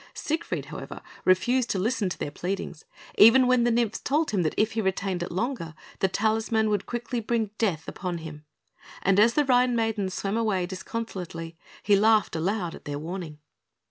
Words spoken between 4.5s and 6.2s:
if he retained it longer, the